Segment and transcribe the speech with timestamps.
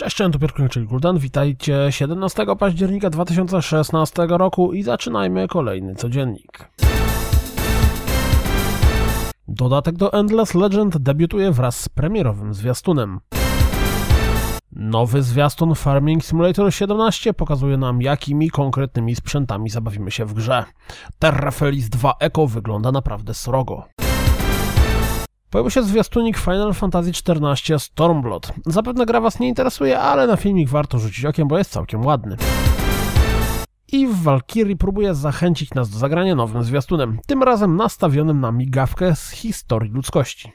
[0.00, 1.18] cześć, to Piotr czyli Guldan.
[1.18, 6.70] Witajcie 17 października 2016 roku i zaczynajmy kolejny codziennik.
[9.48, 13.20] Dodatek do Endless Legend debiutuje wraz z premierowym zwiastunem.
[14.72, 20.64] Nowy zwiastun Farming Simulator 17 pokazuje nam, jakimi konkretnymi sprzętami zabawimy się w grze.
[21.18, 23.99] Terrafelis 2 Echo wygląda naprawdę srogo.
[25.50, 28.52] Pojawił się zwiastunik Final Fantasy XIV Stormblood.
[28.66, 32.36] Zapewne gra Was nie interesuje, ale na filmik warto rzucić okiem, bo jest całkiem ładny.
[33.92, 39.16] I w Valkyrie próbuje zachęcić nas do zagrania nowym zwiastunem, tym razem nastawionym na migawkę
[39.16, 40.52] z historii ludzkości.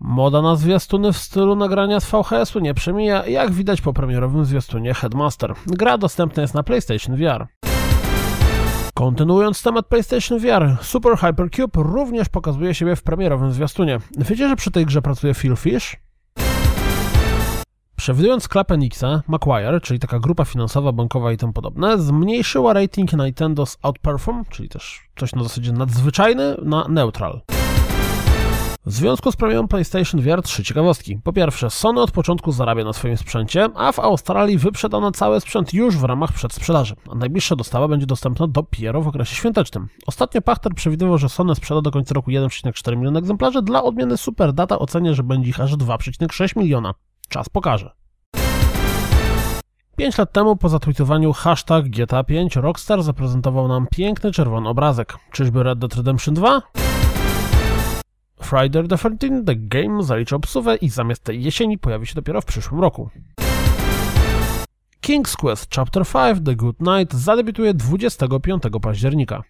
[0.00, 4.94] Moda na zwiastuny w stylu nagrania z VHS-u nie przemija, jak widać po premierowym zwiastunie
[4.94, 5.54] Headmaster.
[5.66, 7.46] Gra dostępna jest na PlayStation VR.
[9.06, 14.00] Kontynuując temat PlayStation VR, Super Hypercube również pokazuje siebie w premierowym zwiastunie.
[14.18, 15.96] Wiecie, że przy tej grze pracuje Phil Fish?
[17.96, 23.78] Przewidując sklep Nixa, Macquarie, czyli taka grupa finansowa, bankowa i tym podobne, zmniejszyła rating Nintendo's
[23.82, 27.40] Outperform, czyli też coś na zasadzie nadzwyczajny, na neutral.
[28.86, 31.18] W związku z premierą PlayStation VR trzy ciekawostki.
[31.24, 35.74] Po pierwsze, Sony od początku zarabia na swoim sprzęcie, a w Australii wyprzedano cały sprzęt
[35.74, 39.88] już w ramach przedsprzedaży, a najbliższa dostawa będzie dostępna dopiero w okresie świątecznym.
[40.06, 44.52] Ostatnio Pachter przewidywał, że Sony sprzeda do końca roku 1,4 miliona egzemplarzy, dla odmiany Super
[44.52, 46.94] Data ocenia, że będzie ich aż 2,6 miliona.
[47.28, 47.90] Czas pokaże.
[49.96, 55.14] 5 lat temu po zatweetowaniu hashtag GTA5 Rockstar zaprezentował nam piękny czerwony obrazek.
[55.32, 56.62] Czyżby Red Dead Redemption 2?
[58.40, 62.44] Friday the 13 The Game zalicza obsuwę i zamiast tej jesieni pojawi się dopiero w
[62.44, 63.10] przyszłym roku.
[65.06, 69.42] King's Quest Chapter 5 The Good Night zadebiutuje 25 października.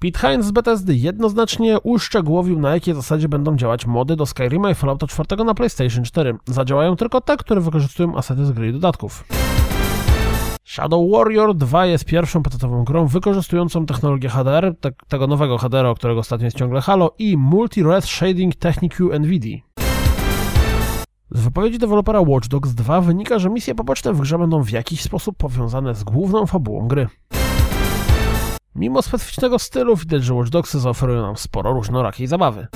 [0.00, 4.74] Pete Hines z Bethesdy jednoznacznie uszczegółowił na jakiej zasadzie będą działać mody do Skyrima i
[4.74, 6.36] Fallouta 4 na PlayStation 4.
[6.46, 9.24] Zadziałają tylko te, które wykorzystują asety z gry i dodatków.
[10.64, 15.94] Shadow Warrior 2 jest pierwszą patetową grą wykorzystującą technologię HDR, te, tego nowego HDR, o
[15.94, 19.58] którego ostatnio jest ciągle Halo, i Multi-Res Shading Technique NVIDIA.
[21.30, 25.02] Z wypowiedzi dewelopera Watch Dogs 2 wynika, że misje poboczne w grze będą w jakiś
[25.02, 27.08] sposób powiązane z główną fabułą gry.
[28.74, 32.66] Mimo specyficznego stylu widać, że Watch Dogsy zaoferują nam sporo różnorakiej zabawy.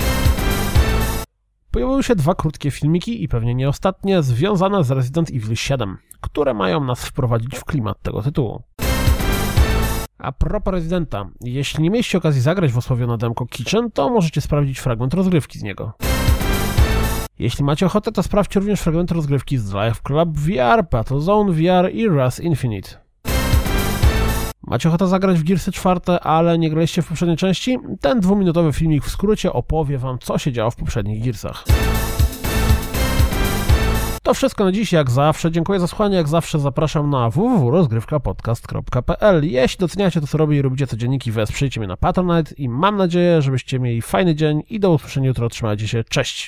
[1.76, 6.54] Pojawiły się dwa krótkie filmiki i pewnie nie ostatnie, związane z Resident Evil 7, które
[6.54, 8.62] mają nas wprowadzić w klimat tego tytułu.
[10.19, 14.78] A propos Residenta, jeśli nie mieliście okazji zagrać w osławione demko Kitchen, to możecie sprawdzić
[14.78, 15.92] fragment rozgrywki z niego.
[17.38, 22.09] Jeśli macie ochotę, to sprawdźcie również fragment rozgrywki z Live Club VR, Battlezone VR i
[22.09, 23.05] Rust Infinite.
[24.66, 27.78] Macie ochotę zagrać w Gearsy 4, ale nie graliście w poprzedniej części?
[28.00, 31.65] Ten dwuminutowy filmik w skrócie opowie wam, co się działo w poprzednich Gearsach.
[34.22, 35.50] To wszystko na dziś, jak zawsze.
[35.50, 40.87] Dziękuję za słuchanie, jak zawsze zapraszam na www.rozgrywkapodcast.pl Jeśli doceniacie to, co robię i lubicie
[40.87, 45.28] codzienniki, wesprzyjcie mnie na Patronite i mam nadzieję, żebyście mieli fajny dzień i do usłyszenia
[45.28, 45.48] jutro.
[45.48, 46.44] Trzymajcie się, cześć!